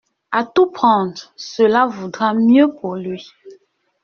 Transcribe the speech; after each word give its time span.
A 0.31 0.45
tout 0.47 0.65
prendre, 0.71 1.31
cela 1.35 1.85
vaudra 1.85 2.33
mieux 2.33 2.73
pour 2.73 2.95
lui. 2.95 3.29